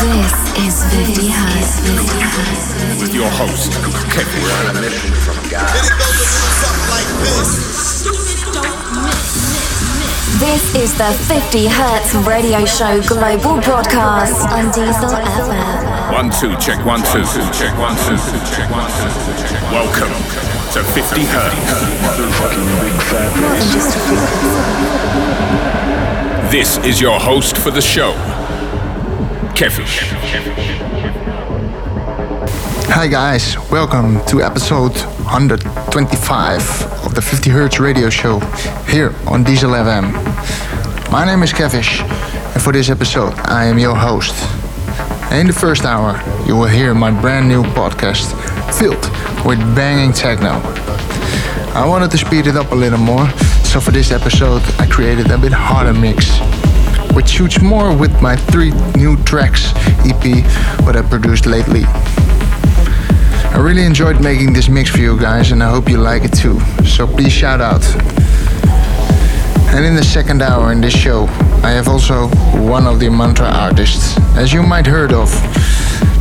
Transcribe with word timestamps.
This 0.00 0.32
is 0.56 0.84
50 0.88 1.28
Hertz. 1.28 1.80
50 1.80 3.00
With 3.02 3.14
your 3.14 3.28
host, 3.28 3.72
Kevin. 4.08 4.40
This 10.40 10.74
is 10.74 10.96
the 10.96 11.12
50 11.28 11.66
Hertz 11.68 12.14
Radio 12.26 12.64
Show 12.64 13.02
Global 13.02 13.60
Broadcast 13.60 14.48
on 14.48 14.72
Diesel 14.72 15.10
FM. 15.10 16.12
One, 16.12 16.30
two, 16.30 16.56
check 16.56 16.84
one, 16.86 17.02
two, 17.12 17.24
check 17.52 17.76
one, 17.78 17.94
two, 18.08 18.16
check 18.48 18.70
one, 18.70 18.88
two. 18.96 19.06
Welcome 19.70 20.14
to 20.72 20.82
50 20.82 21.24
Hertz. 21.26 21.56
More 23.40 23.54
than 23.56 23.68
just. 23.72 23.92
This 26.52 26.76
is 26.84 27.00
your 27.00 27.18
host 27.18 27.56
for 27.56 27.70
the 27.70 27.80
show, 27.80 28.12
Kevin. 29.62 29.86
Hi 32.90 33.06
guys, 33.06 33.56
welcome 33.70 34.20
to 34.26 34.42
episode 34.42 34.90
125 35.22 37.06
of 37.06 37.14
the 37.14 37.22
50 37.22 37.50
Hertz 37.50 37.78
radio 37.78 38.10
show 38.10 38.40
here 38.88 39.14
on 39.28 39.44
Diesel 39.44 39.70
FM. 39.70 40.10
My 41.12 41.24
name 41.24 41.44
is 41.44 41.52
Kevish, 41.52 42.00
and 42.54 42.60
for 42.60 42.72
this 42.72 42.90
episode, 42.90 43.34
I 43.44 43.66
am 43.66 43.78
your 43.78 43.94
host. 43.94 44.34
In 45.30 45.46
the 45.46 45.52
first 45.52 45.84
hour, 45.84 46.20
you 46.44 46.56
will 46.56 46.66
hear 46.66 46.92
my 46.92 47.12
brand 47.20 47.46
new 47.46 47.62
podcast 47.62 48.34
filled 48.76 49.06
with 49.46 49.60
banging 49.76 50.12
techno. 50.12 50.60
I 51.72 51.86
wanted 51.86 52.10
to 52.10 52.18
speed 52.18 52.48
it 52.48 52.56
up 52.56 52.72
a 52.72 52.74
little 52.74 52.98
more, 52.98 53.30
so 53.62 53.78
for 53.78 53.92
this 53.92 54.10
episode, 54.10 54.62
I 54.80 54.88
created 54.88 55.30
a 55.30 55.38
bit 55.38 55.52
harder 55.52 55.94
mix, 55.94 56.40
which 57.14 57.28
shoots 57.28 57.60
more 57.60 57.96
with 57.96 58.20
my 58.22 58.36
three 58.36 58.70
new 58.96 59.16
tracks 59.24 59.72
EP, 60.04 60.44
what 60.84 60.96
I 60.96 61.02
produced 61.02 61.46
lately. 61.46 61.82
I 63.54 63.58
really 63.58 63.84
enjoyed 63.84 64.20
making 64.22 64.52
this 64.54 64.68
mix 64.68 64.90
for 64.90 64.98
you 64.98 65.18
guys 65.18 65.52
and 65.52 65.62
I 65.62 65.70
hope 65.70 65.88
you 65.88 65.98
like 65.98 66.24
it 66.24 66.32
too. 66.32 66.58
So 66.84 67.06
please 67.06 67.32
shout 67.32 67.60
out. 67.60 67.84
And 69.74 69.84
in 69.84 69.94
the 69.94 70.04
second 70.04 70.42
hour 70.42 70.72
in 70.72 70.80
this 70.80 70.94
show, 70.94 71.24
I 71.62 71.70
have 71.70 71.88
also 71.88 72.28
one 72.60 72.86
of 72.86 72.98
the 72.98 73.10
mantra 73.10 73.46
artists, 73.46 74.16
as 74.36 74.52
you 74.52 74.62
might 74.62 74.86
heard 74.86 75.12
of 75.12 75.30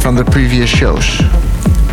from 0.02 0.16
the 0.16 0.26
previous 0.26 0.70
shows. 0.70 1.20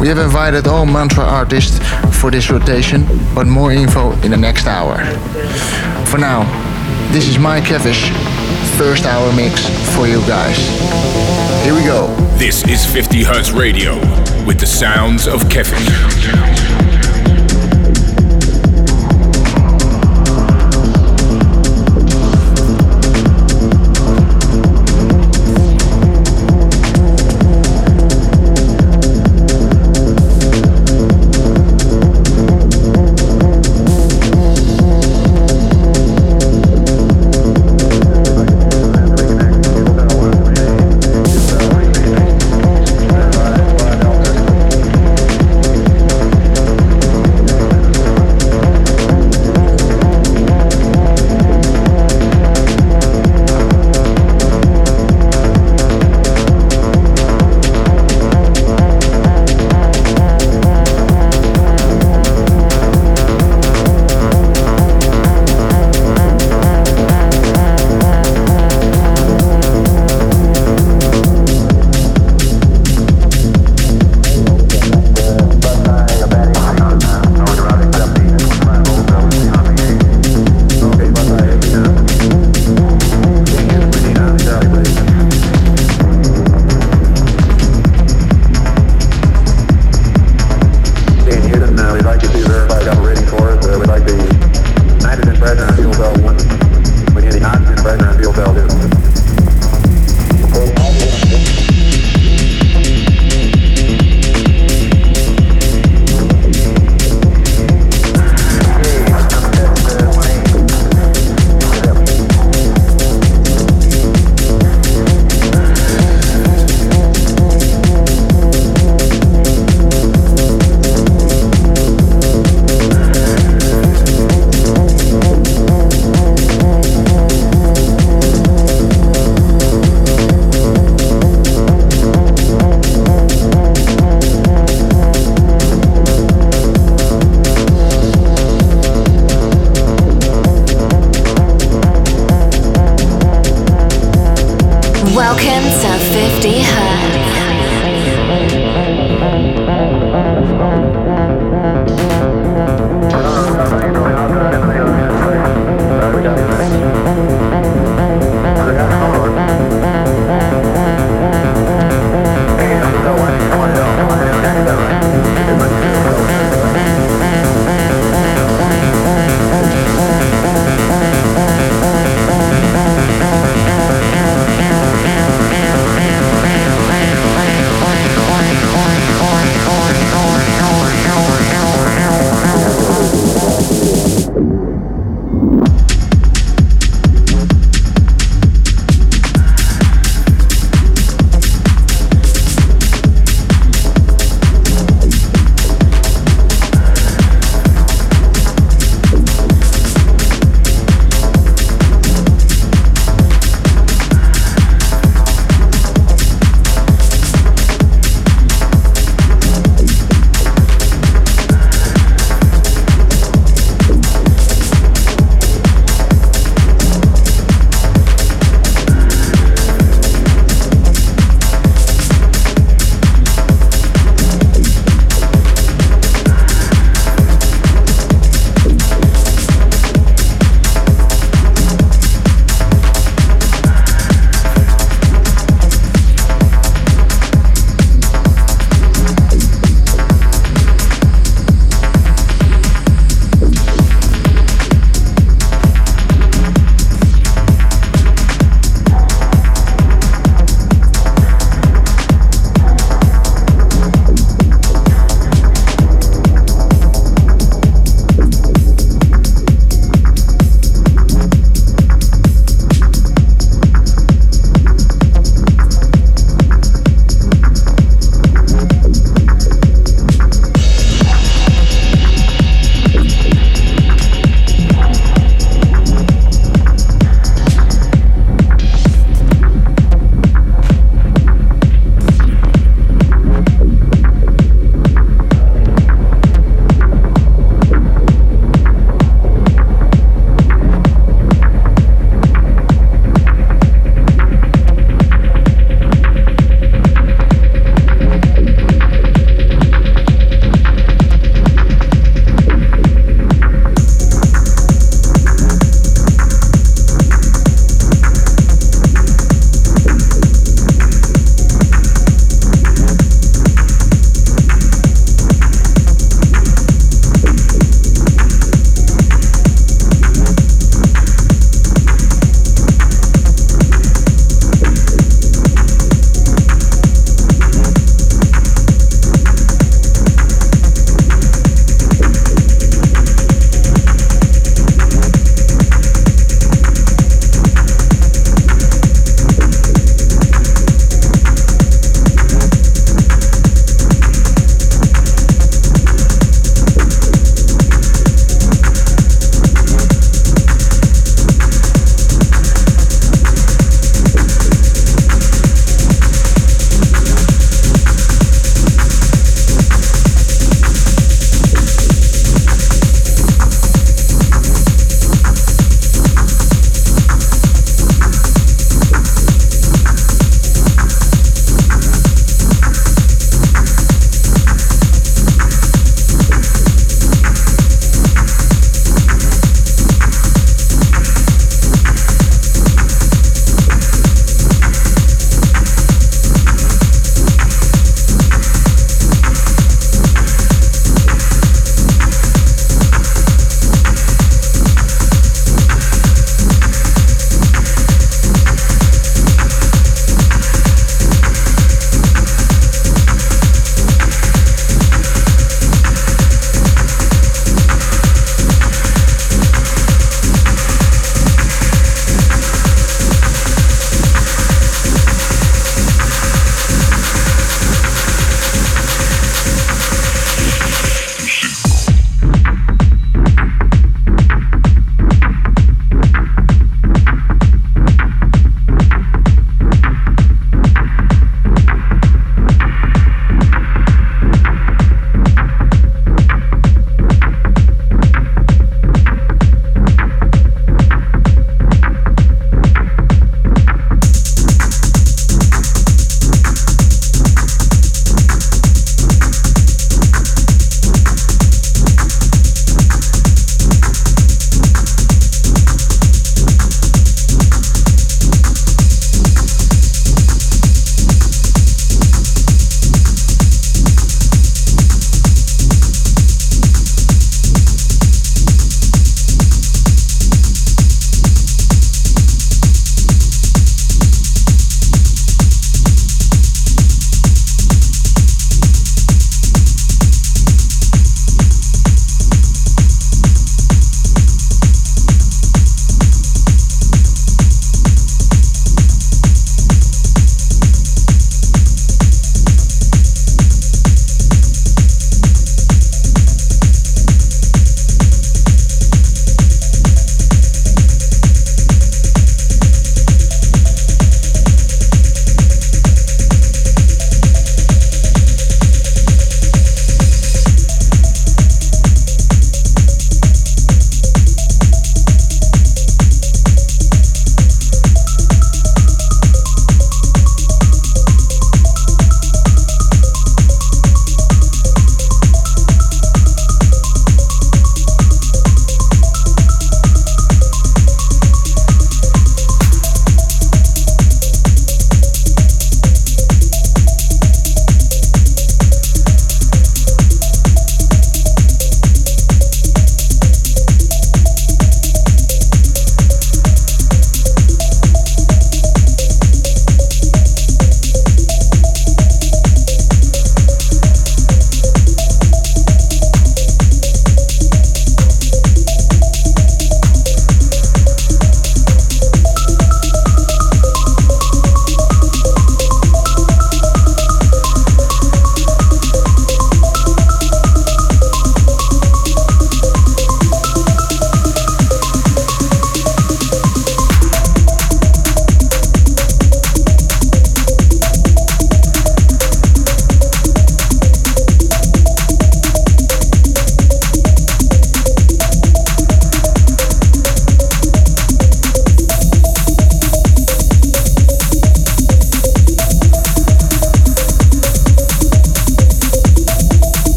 We 0.00 0.08
have 0.08 0.18
invited 0.18 0.66
all 0.66 0.86
mantra 0.86 1.24
artists 1.24 1.78
for 2.20 2.30
this 2.30 2.50
rotation, 2.50 3.06
but 3.34 3.46
more 3.46 3.72
info 3.72 4.12
in 4.22 4.30
the 4.30 4.36
next 4.36 4.66
hour. 4.66 4.96
For 6.06 6.18
now, 6.18 6.42
this 7.12 7.26
is 7.26 7.38
my 7.38 7.60
Kevish 7.60 8.12
first 8.78 9.06
hour 9.06 9.32
mix 9.34 9.66
for 9.96 10.06
you 10.06 10.20
guys. 10.20 10.56
Here 11.64 11.74
we 11.74 11.82
go. 11.82 12.14
This 12.38 12.64
is 12.68 12.86
50 12.86 13.24
Hertz 13.24 13.50
Radio 13.50 13.96
with 14.46 14.60
the 14.60 14.66
sounds 14.66 15.26
of 15.26 15.50
Kevin. 15.50 16.57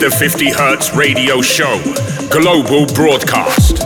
The 0.00 0.10
50 0.10 0.50
Hertz 0.52 0.94
Radio 0.94 1.42
Show, 1.42 1.78
global 2.30 2.86
broadcast. 2.94 3.79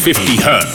50 0.00 0.42
Hertz. 0.42 0.69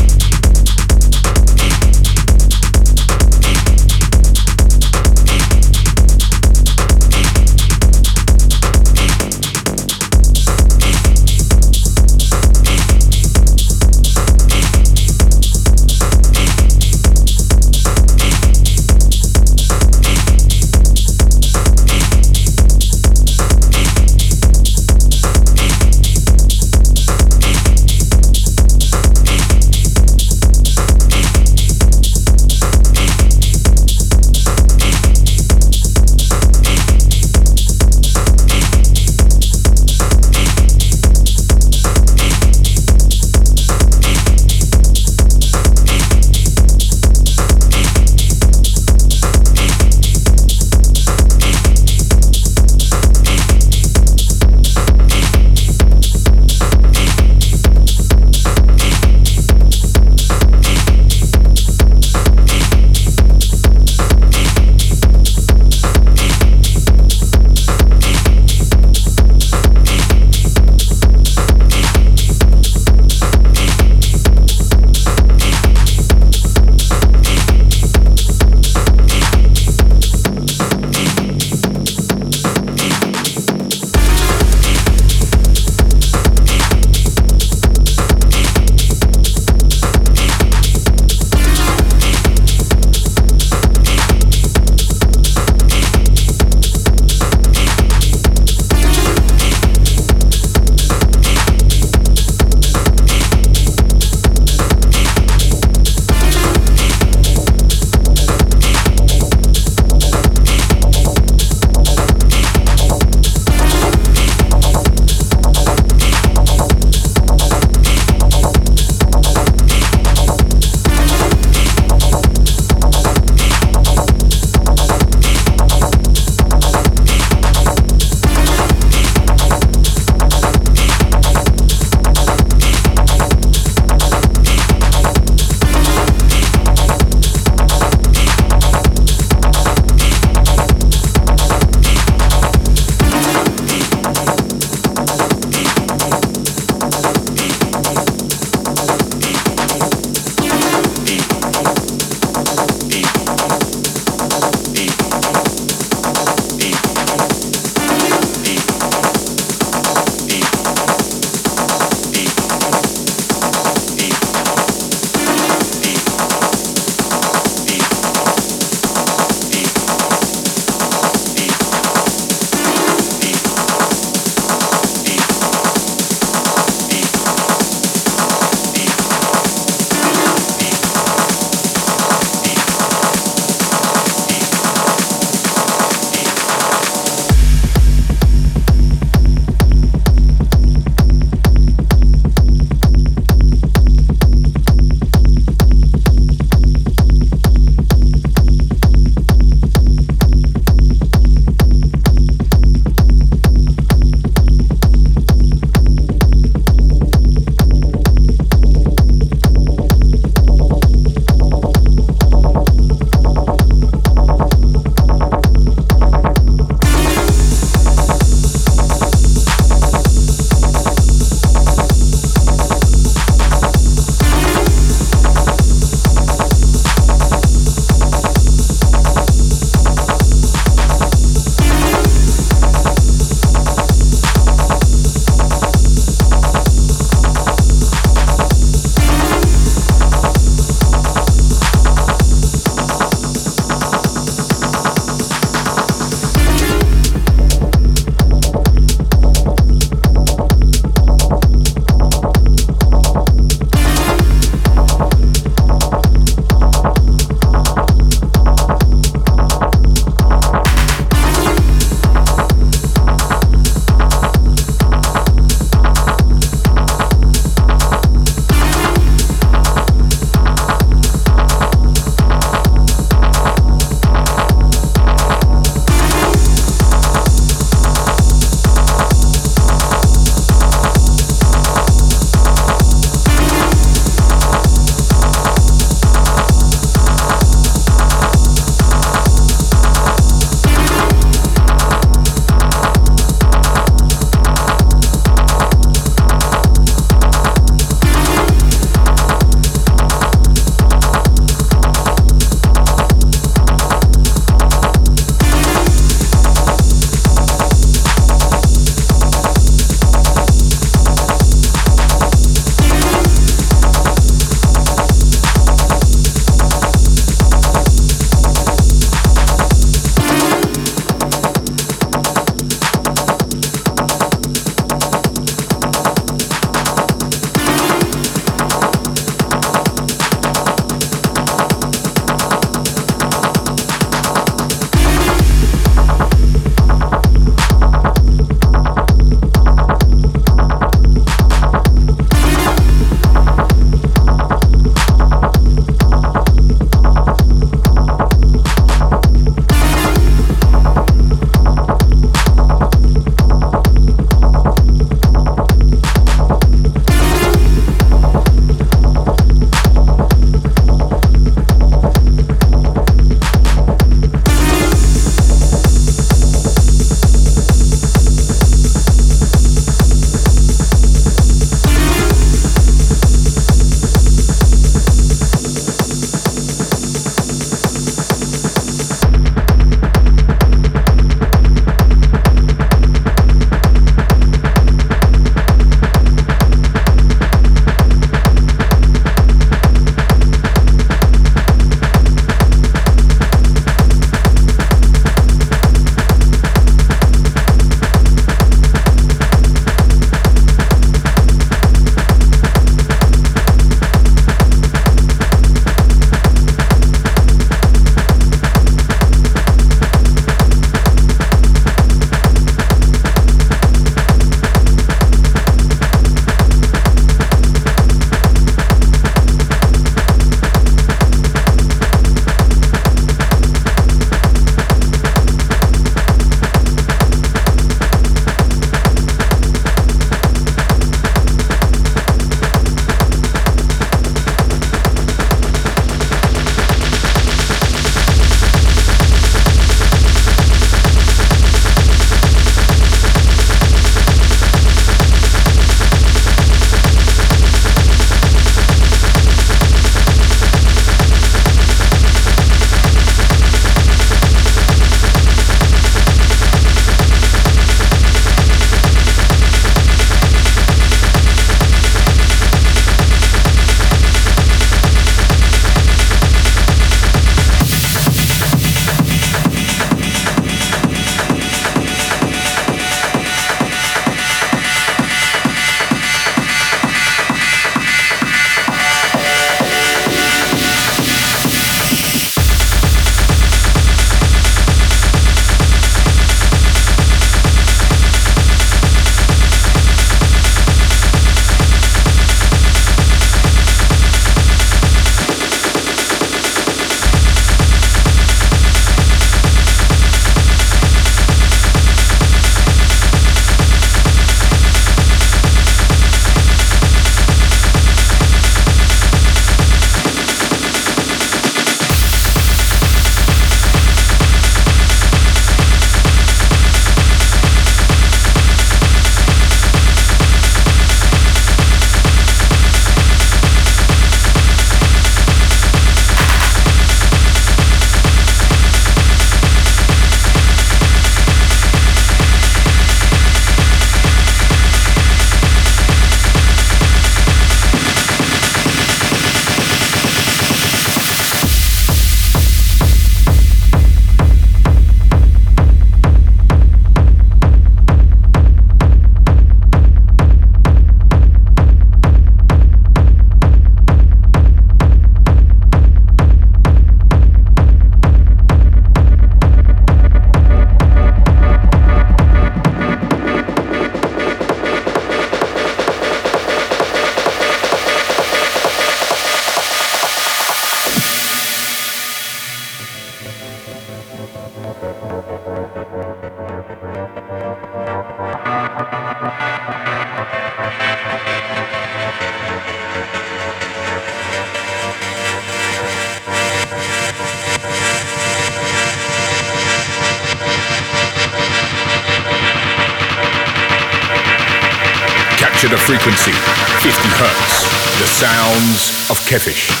Sounds 599.59 600.00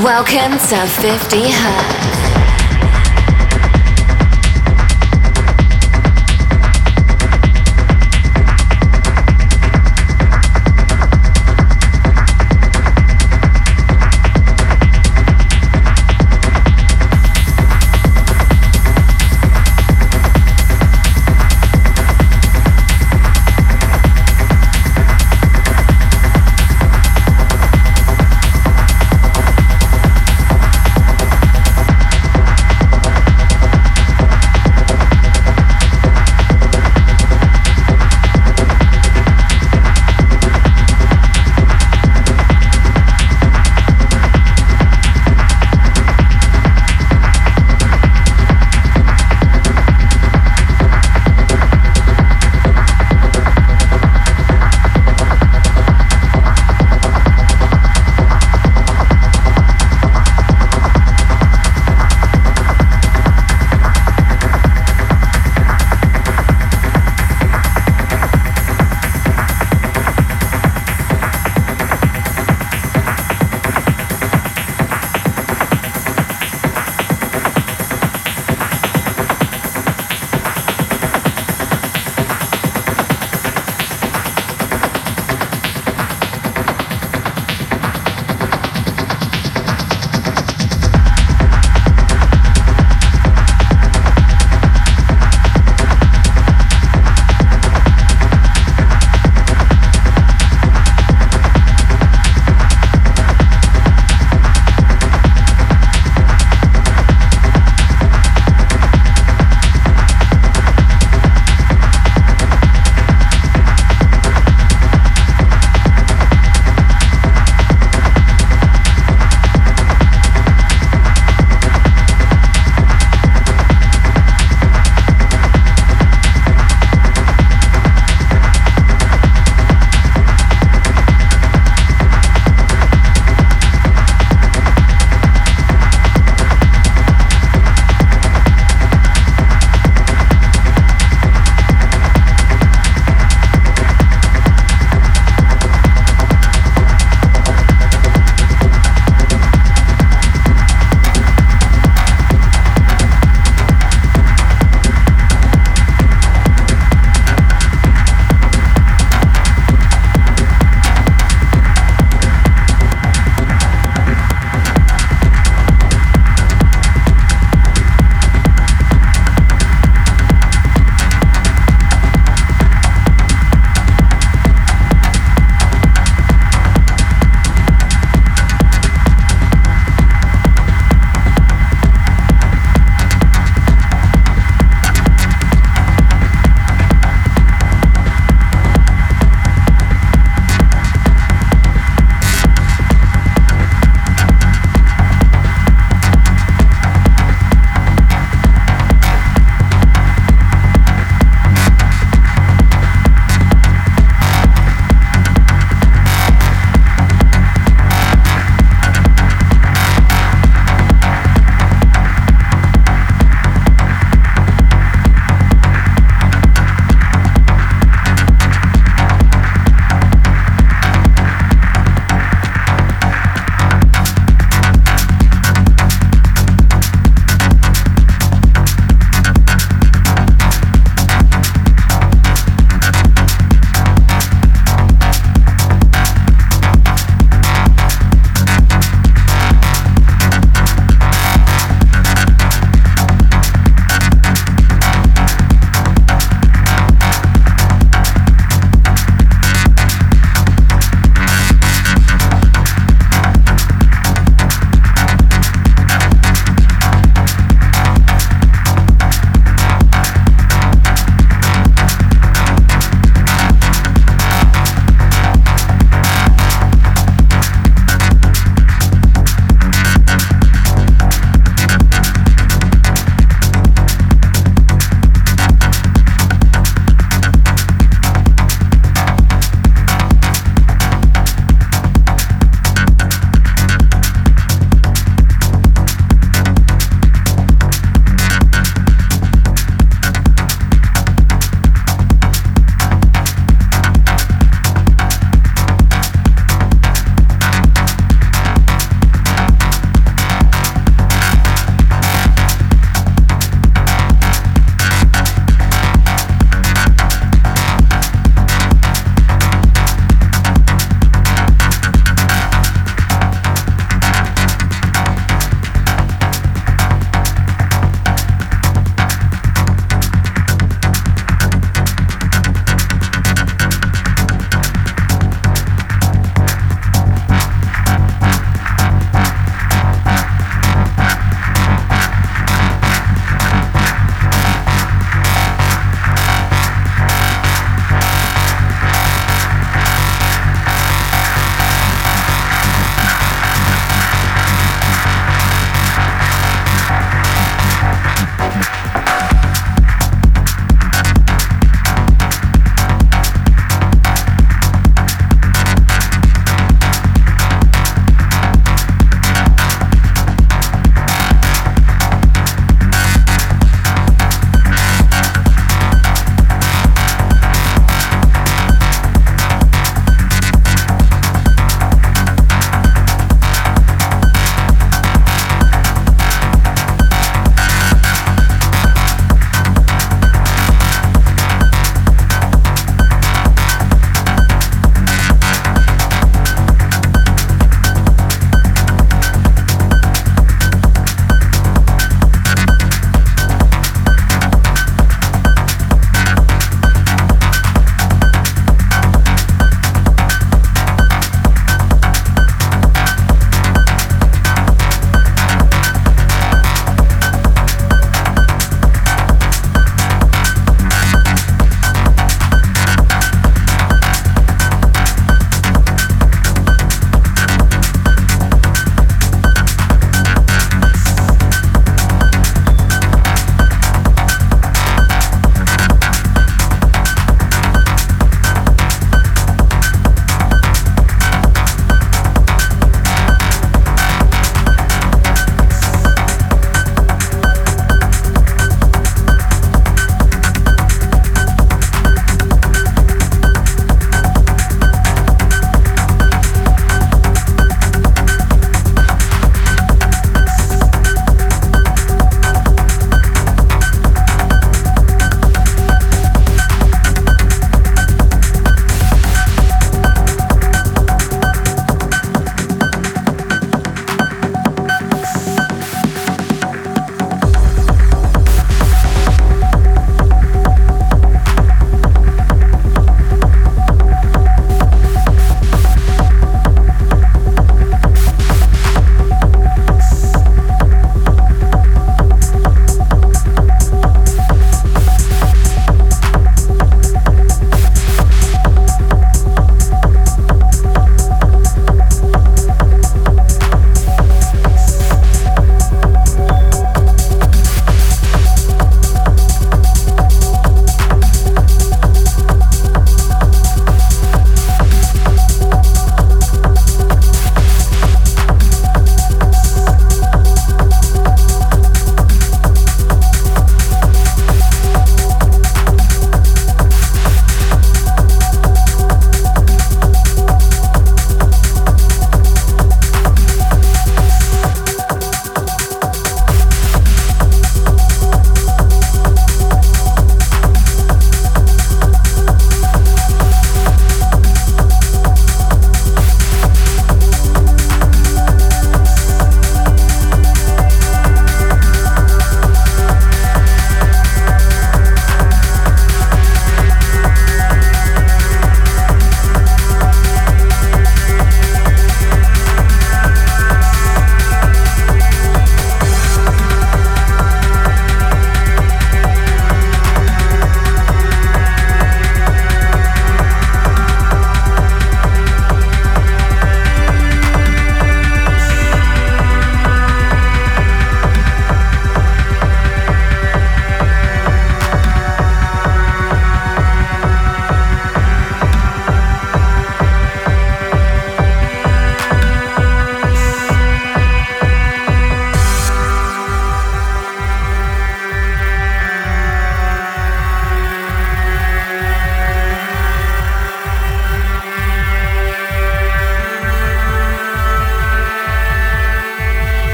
Welcome 0.00 0.52
to 0.52 0.86
50 0.86 1.50
Hertz. 1.50 2.21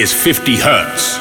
Is 0.00 0.14
50 0.14 0.56
Hertz. 0.56 1.19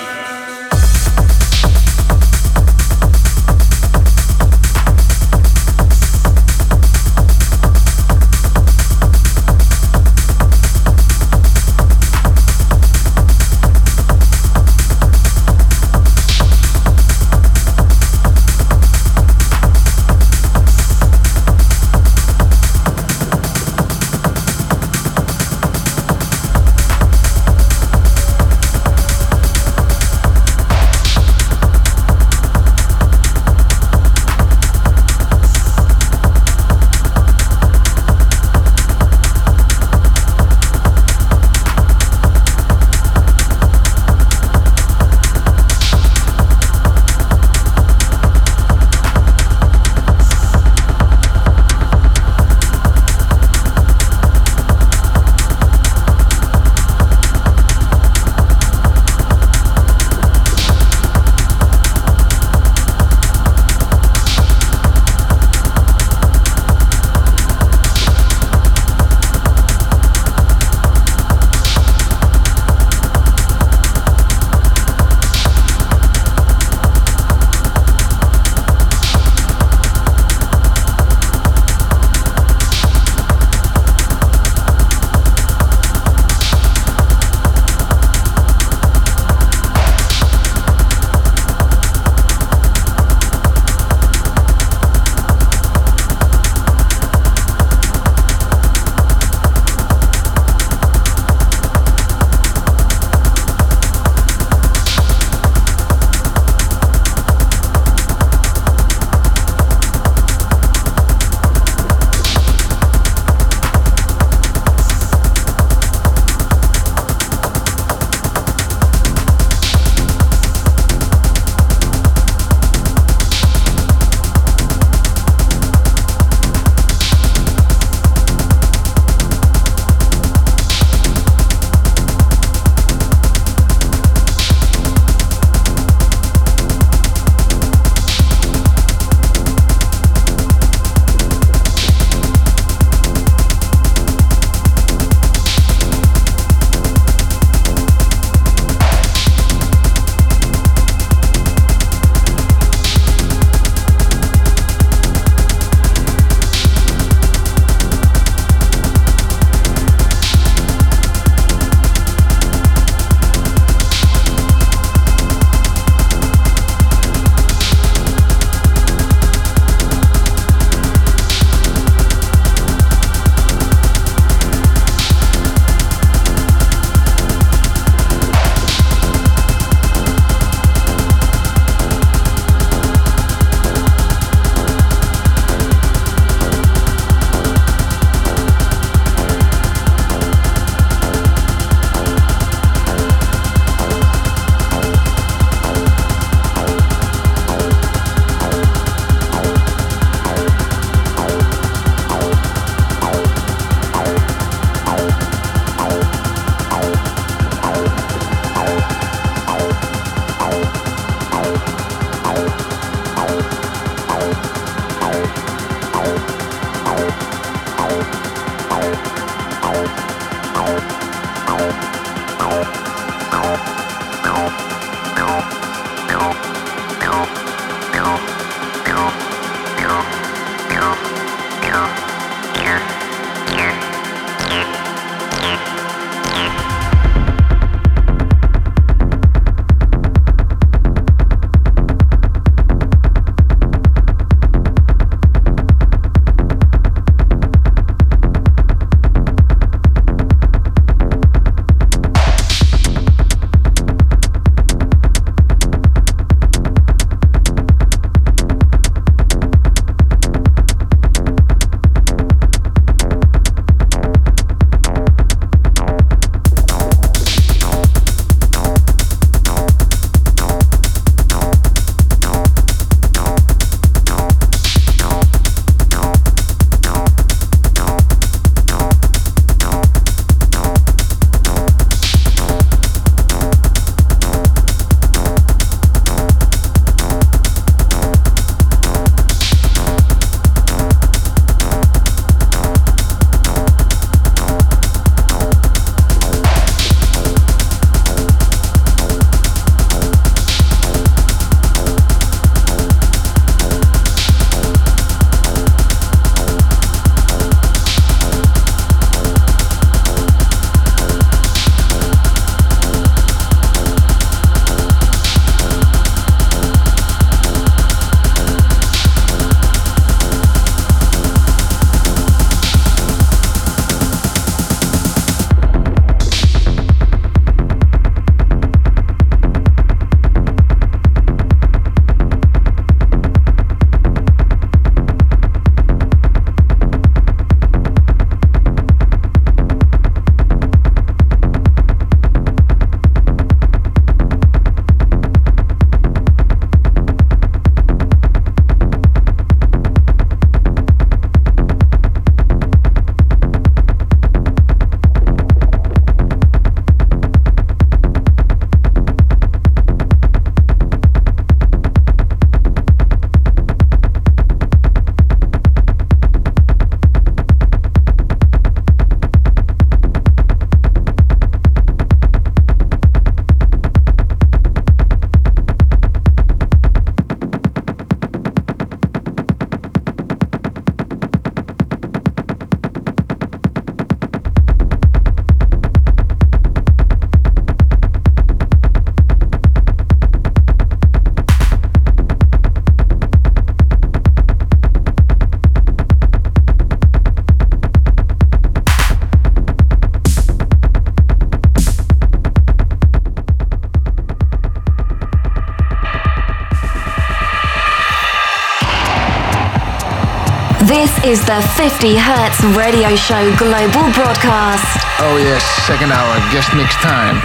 This 410.89 411.23
is 411.23 411.45
the 411.45 411.61
50 411.77 412.17
Hertz 412.17 412.63
Radio 412.75 413.15
Show 413.15 413.55
Global 413.57 414.11
Broadcast. 414.11 414.97
Oh, 415.19 415.37
yes, 415.37 415.63
second 415.85 416.11
hour, 416.11 416.33
guest 416.51 416.73
mix 416.75 416.95
time. 416.95 417.39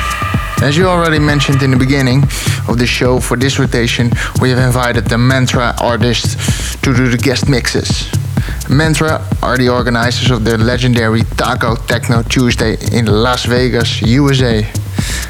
As 0.63 0.79
you 0.79 0.87
already 0.87 1.19
mentioned 1.19 1.63
in 1.63 1.71
the 1.71 1.77
beginning 1.77 2.23
of 2.69 2.79
the 2.79 2.87
show, 2.87 3.21
for 3.21 3.37
this 3.37 3.59
rotation, 3.59 4.11
we 4.41 4.49
have 4.49 4.59
invited 4.59 5.05
the 5.05 5.19
Mantra 5.19 5.75
artists 5.83 6.77
to 6.81 6.95
do 6.95 7.11
the 7.11 7.19
guest 7.19 7.47
mixes. 7.47 8.09
Mantra 8.71 9.23
are 9.43 9.59
the 9.59 9.69
organizers 9.69 10.31
of 10.31 10.47
the 10.47 10.57
legendary 10.57 11.21
Taco 11.37 11.77
Techno 11.77 12.23
Tuesday 12.23 12.79
in 12.97 13.05
Las 13.05 13.45
Vegas, 13.45 14.01
USA. 14.01 14.67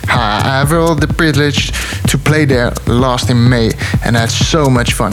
I 0.08 0.60
have 0.60 0.72
all 0.72 0.94
the 0.94 1.06
privilege 1.06 1.72
to 2.08 2.18
play 2.18 2.44
there 2.44 2.72
last 2.86 3.30
in 3.30 3.48
May 3.48 3.70
and 4.04 4.16
had 4.16 4.30
so 4.30 4.68
much 4.68 4.92
fun. 4.92 5.12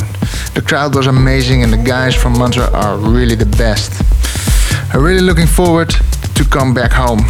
The 0.53 0.63
crowd 0.65 0.95
was 0.95 1.07
amazing 1.07 1.63
and 1.63 1.71
the 1.71 1.77
guys 1.77 2.15
from 2.15 2.37
Mantra 2.37 2.69
are 2.71 2.97
really 2.97 3.35
the 3.35 3.45
best. 3.57 3.91
I'm 4.93 5.01
really 5.01 5.21
looking 5.21 5.47
forward 5.47 5.89
to 5.89 6.45
come 6.45 6.73
back 6.73 6.91
home. 6.91 7.21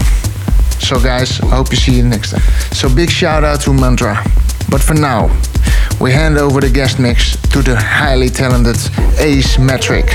So 0.79 0.99
guys, 0.99 1.39
I 1.41 1.47
hope 1.47 1.71
you 1.71 1.77
see 1.77 1.95
you 1.97 2.03
next 2.03 2.31
time. 2.31 2.41
So 2.71 2.93
big 2.93 3.09
shout 3.09 3.43
out 3.43 3.61
to 3.61 3.73
Mantra. 3.73 4.23
But 4.69 4.81
for 4.81 4.93
now, 4.93 5.29
we 5.99 6.11
hand 6.11 6.37
over 6.37 6.61
the 6.61 6.69
guest 6.69 6.99
mix 6.99 7.35
to 7.53 7.61
the 7.61 7.75
highly 7.75 8.29
talented 8.29 8.77
Ace 9.19 9.59
Metric. 9.59 10.05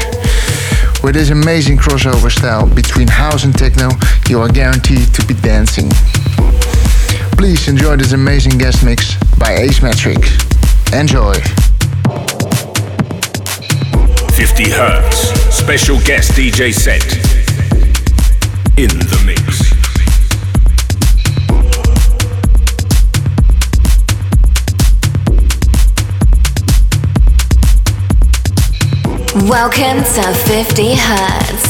With 1.02 1.14
his 1.14 1.30
amazing 1.30 1.78
crossover 1.78 2.30
style 2.30 2.66
between 2.66 3.06
house 3.06 3.44
and 3.44 3.56
techno, 3.56 3.90
you 4.28 4.40
are 4.40 4.48
guaranteed 4.48 5.14
to 5.14 5.24
be 5.26 5.34
dancing. 5.34 5.88
Please 7.36 7.68
enjoy 7.68 7.96
this 7.96 8.12
amazing 8.12 8.56
guest 8.56 8.82
mix 8.82 9.14
by 9.38 9.52
Ace 9.56 9.82
Metric. 9.82 10.18
Enjoy. 10.94 11.34
50 14.32 14.70
Hertz, 14.70 15.18
special 15.54 15.98
guest 16.00 16.32
DJ 16.32 16.72
set. 16.72 17.04
In 18.78 18.88
the 18.88 19.22
mix. 19.26 19.66
Welcome 29.48 30.02
to 30.14 30.34
50 30.34 30.94
Hertz. 30.94 31.65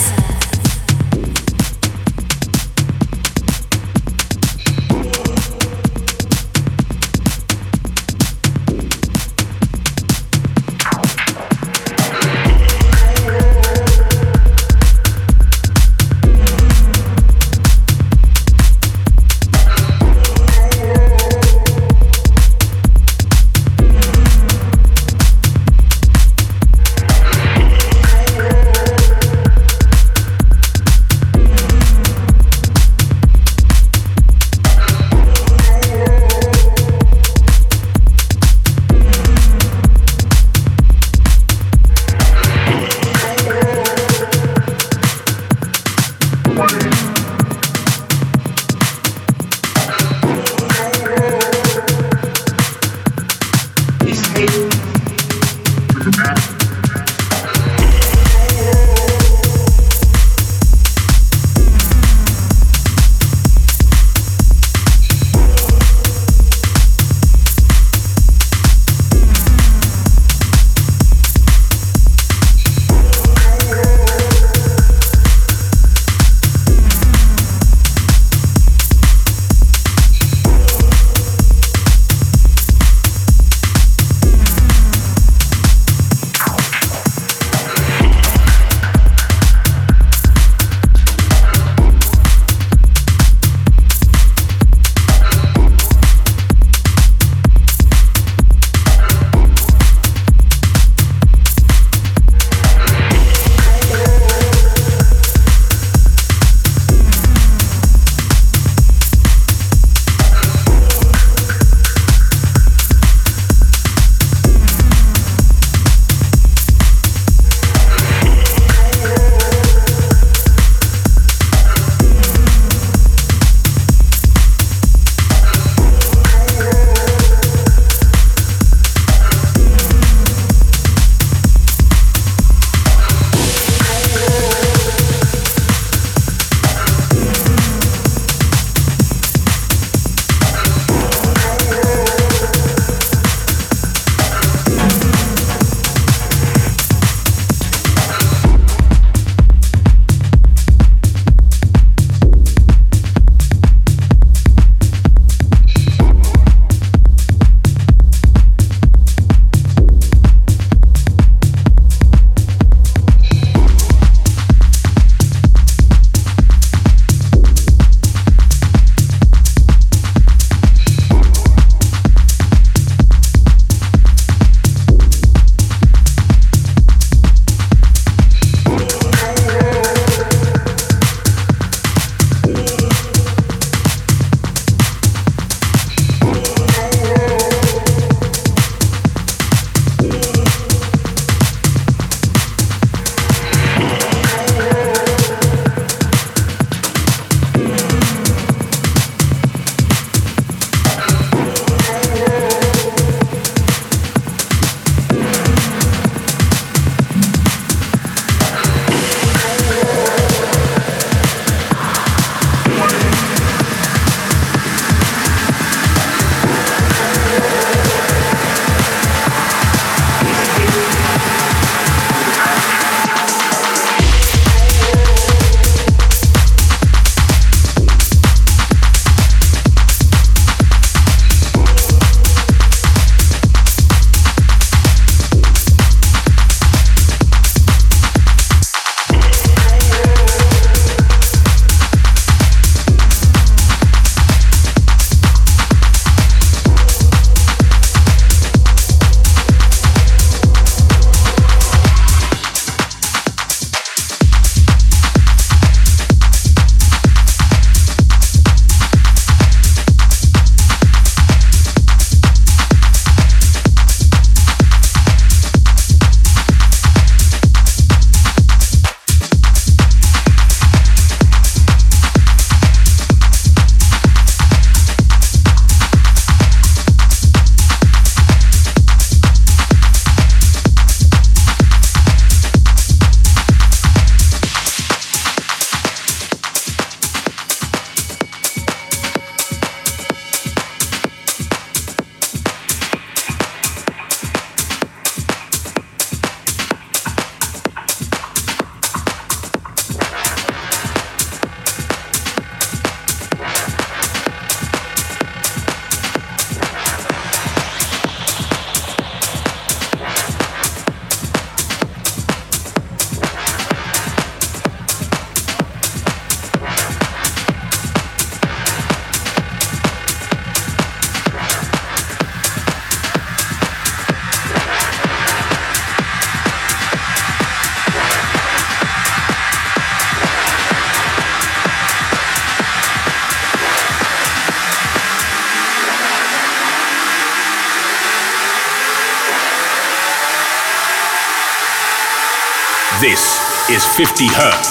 50 344.16 344.34
Hertz. 344.34 344.65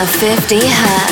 Welcome 0.00 0.18
50 0.18 0.62
Hertz. 0.62 1.09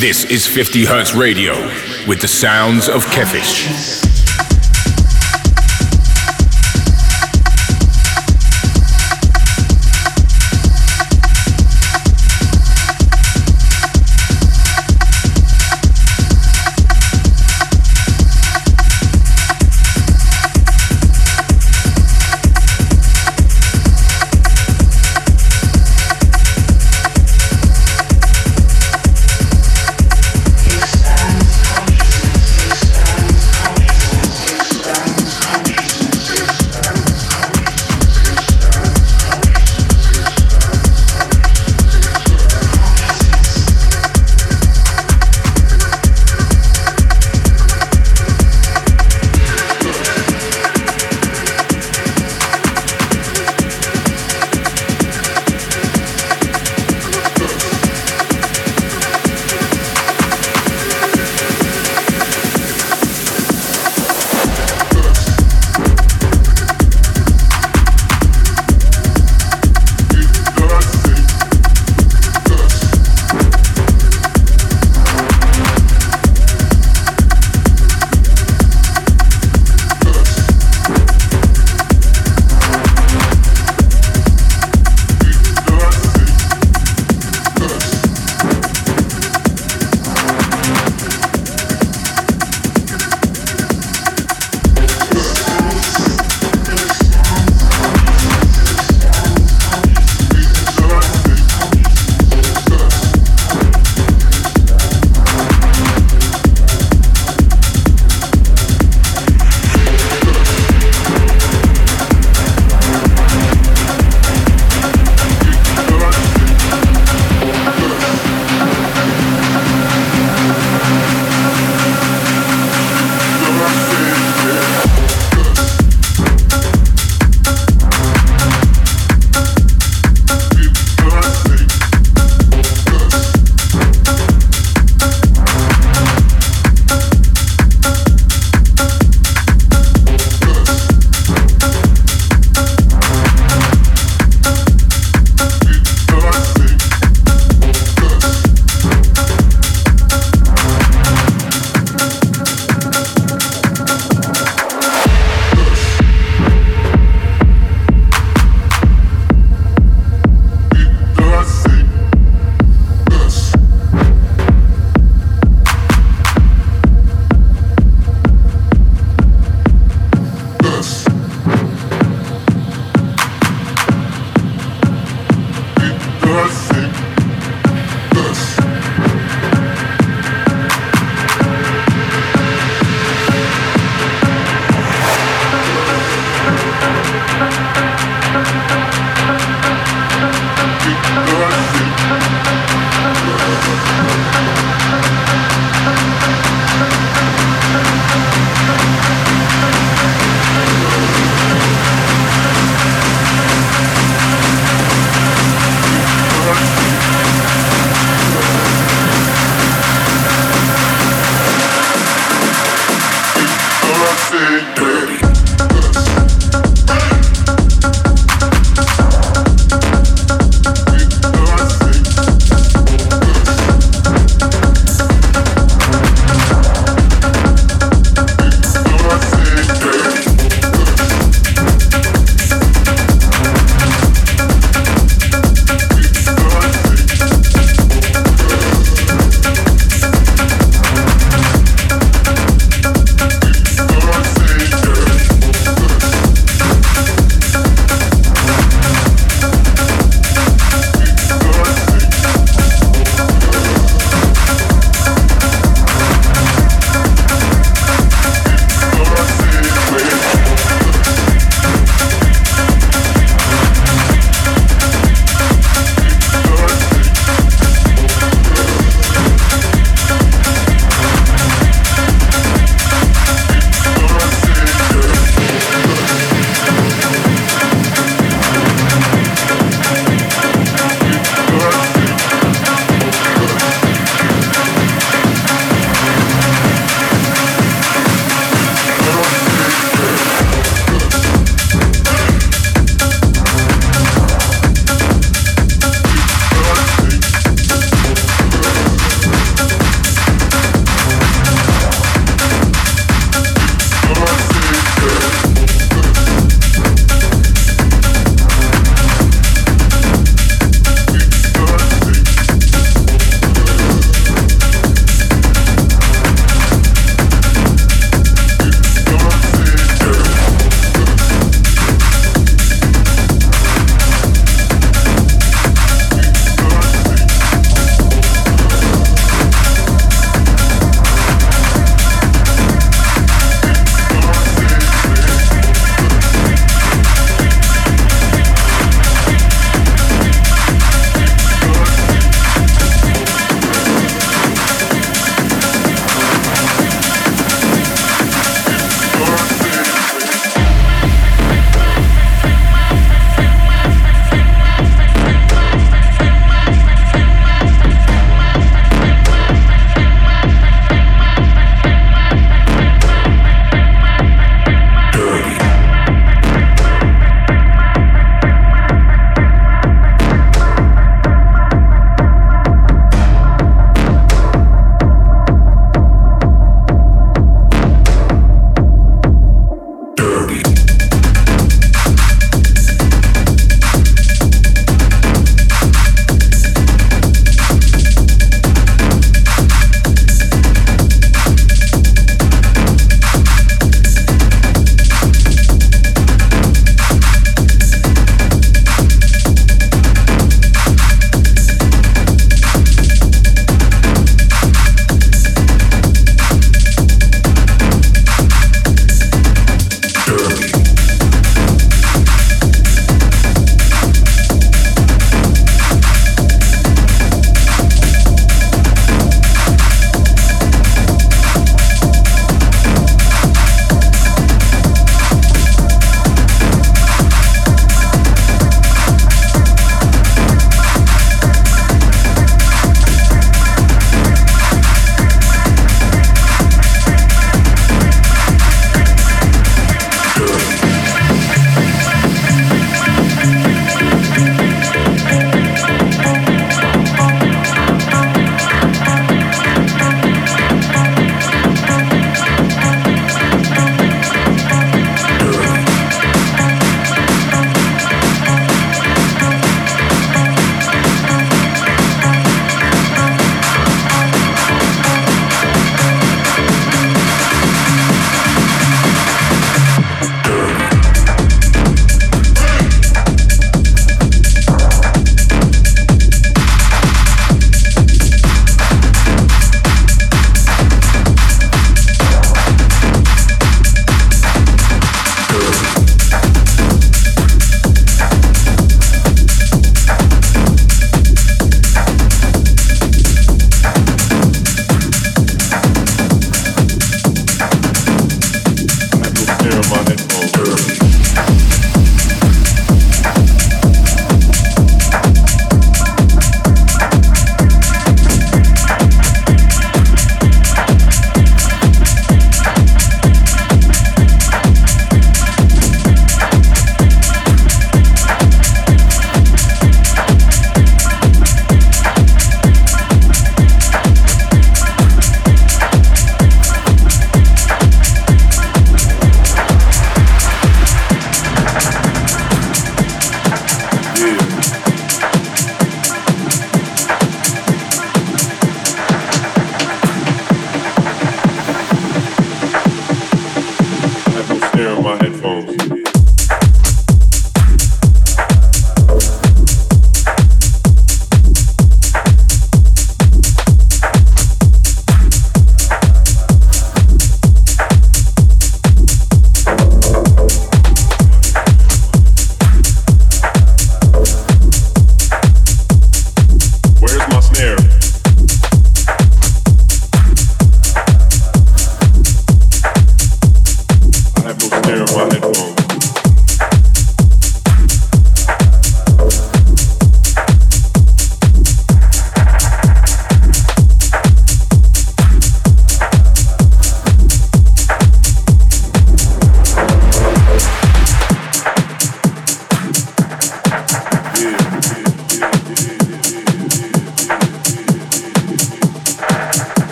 This 0.00 0.24
is 0.24 0.46
50 0.46 0.84
Hertz 0.84 1.14
Radio 1.14 1.54
with 2.08 2.20
the 2.20 2.28
sounds 2.28 2.88
of 2.88 3.04
Kefish. 3.06 4.01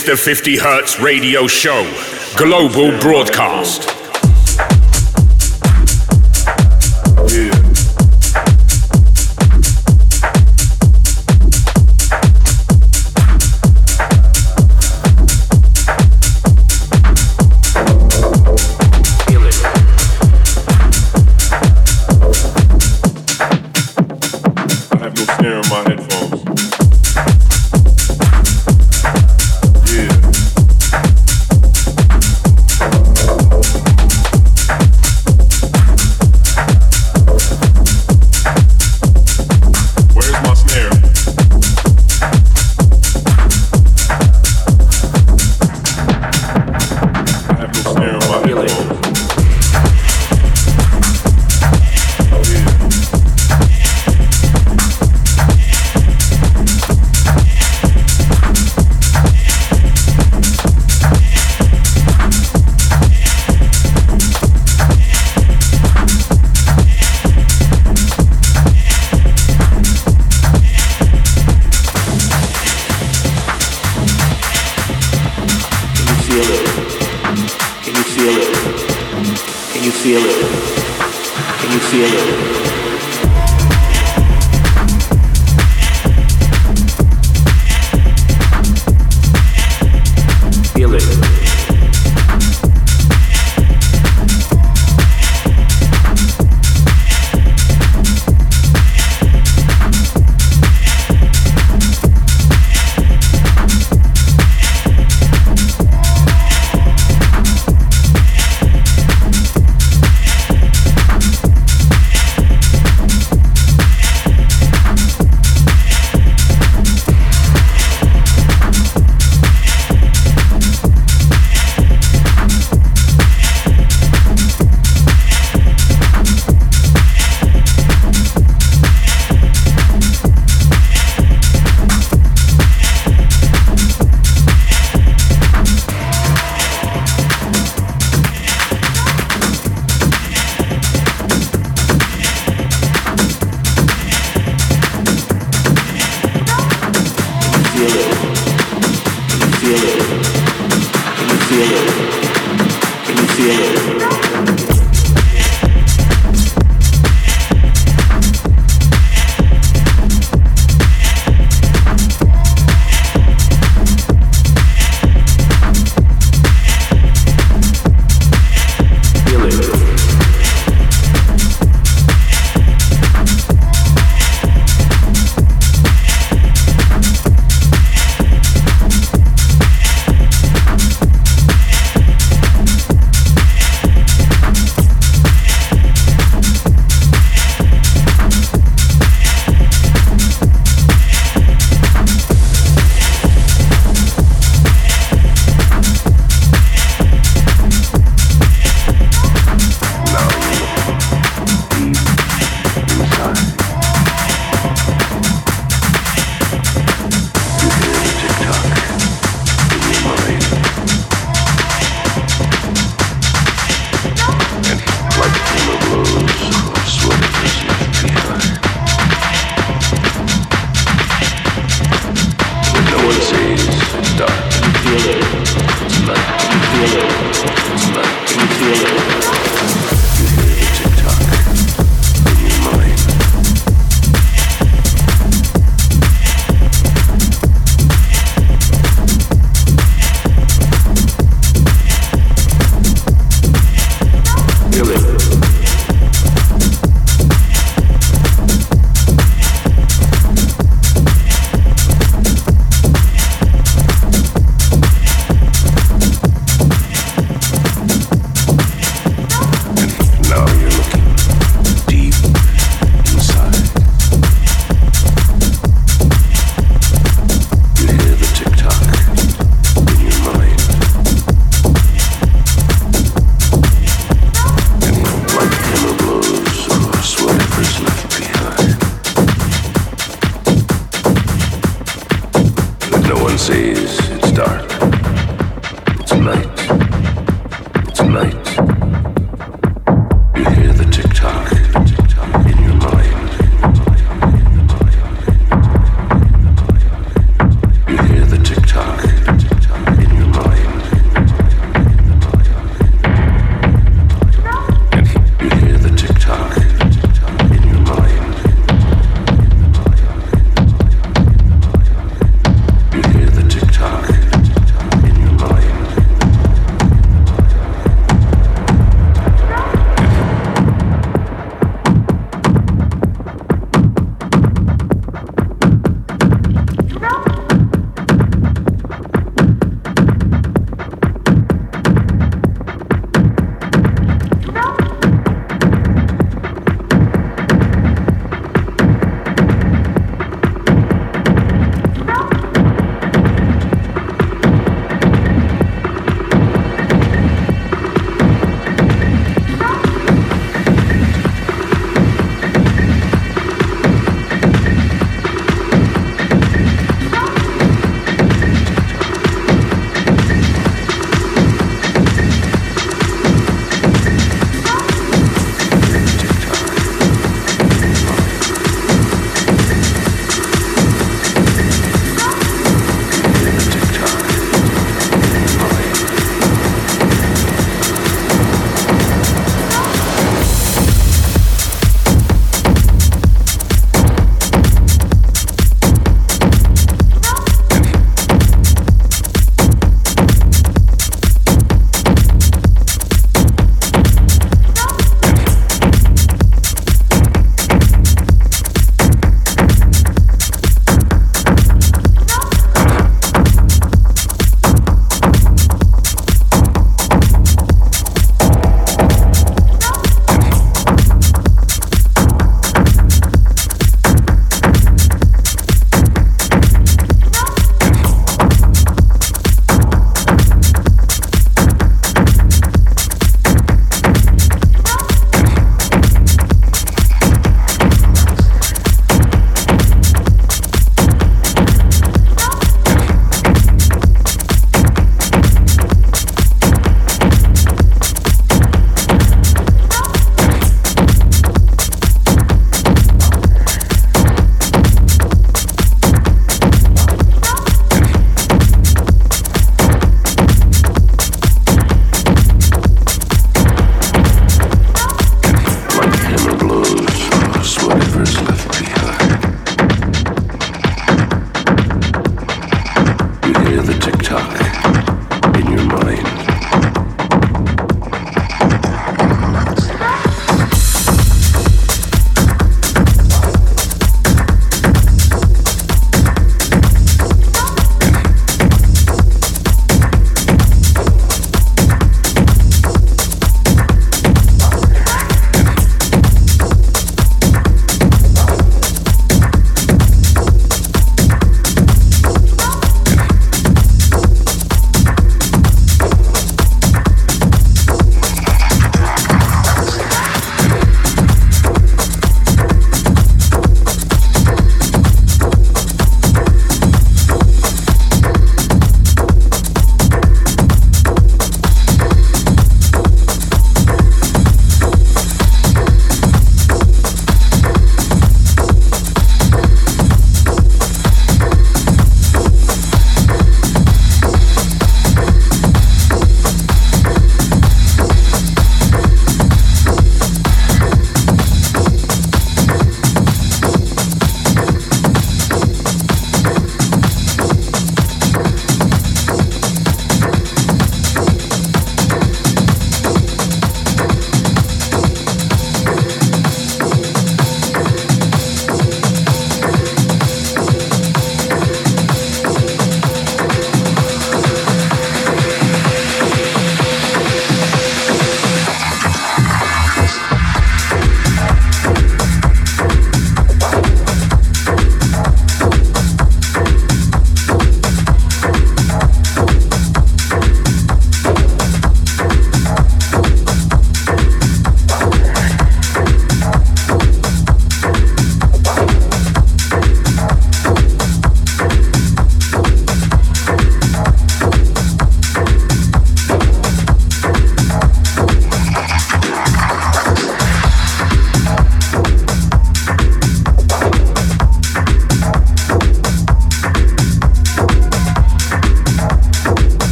Is 0.00 0.06
the 0.06 0.16
50 0.16 0.56
Hertz 0.56 1.00
Radio 1.00 1.46
Show, 1.46 1.82
global 2.36 2.98
broadcast. 3.00 3.99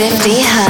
50 0.00 0.42
Hertz. 0.42 0.69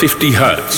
50 0.00 0.32
Hertz. 0.32 0.69